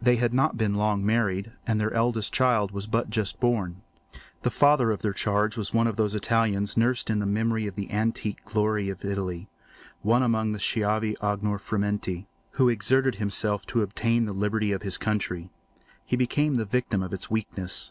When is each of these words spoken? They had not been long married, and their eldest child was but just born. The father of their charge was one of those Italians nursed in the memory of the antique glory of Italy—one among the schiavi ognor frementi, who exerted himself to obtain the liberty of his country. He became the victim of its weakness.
They 0.00 0.14
had 0.18 0.32
not 0.32 0.56
been 0.56 0.76
long 0.76 1.04
married, 1.04 1.50
and 1.66 1.80
their 1.80 1.92
eldest 1.92 2.32
child 2.32 2.70
was 2.70 2.86
but 2.86 3.10
just 3.10 3.40
born. 3.40 3.82
The 4.42 4.52
father 4.52 4.92
of 4.92 5.02
their 5.02 5.12
charge 5.12 5.56
was 5.56 5.74
one 5.74 5.88
of 5.88 5.96
those 5.96 6.14
Italians 6.14 6.76
nursed 6.76 7.10
in 7.10 7.18
the 7.18 7.26
memory 7.26 7.66
of 7.66 7.74
the 7.74 7.90
antique 7.90 8.44
glory 8.44 8.88
of 8.88 9.04
Italy—one 9.04 10.22
among 10.22 10.52
the 10.52 10.60
schiavi 10.60 11.16
ognor 11.20 11.58
frementi, 11.58 12.26
who 12.52 12.68
exerted 12.68 13.16
himself 13.16 13.66
to 13.66 13.82
obtain 13.82 14.26
the 14.26 14.32
liberty 14.32 14.70
of 14.70 14.82
his 14.82 14.96
country. 14.96 15.50
He 16.06 16.14
became 16.14 16.54
the 16.54 16.64
victim 16.64 17.02
of 17.02 17.12
its 17.12 17.28
weakness. 17.28 17.90